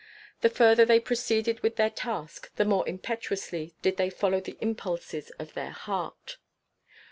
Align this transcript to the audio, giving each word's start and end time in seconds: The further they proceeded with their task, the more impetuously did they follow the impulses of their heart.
The 0.39 0.49
further 0.49 0.83
they 0.83 0.99
proceeded 0.99 1.59
with 1.59 1.75
their 1.75 1.91
task, 1.91 2.51
the 2.55 2.65
more 2.65 2.89
impetuously 2.89 3.75
did 3.83 3.97
they 3.97 4.09
follow 4.09 4.41
the 4.41 4.57
impulses 4.59 5.29
of 5.37 5.53
their 5.53 5.69
heart. 5.69 6.37